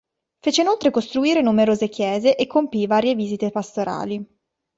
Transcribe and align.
Fece 0.39 0.61
inoltre 0.61 0.89
costruire 0.89 1.41
numerose 1.43 1.87
chiese 1.87 2.35
e 2.35 2.47
compì 2.47 2.87
varie 2.87 3.13
visite 3.13 3.51
pastorali. 3.51 4.27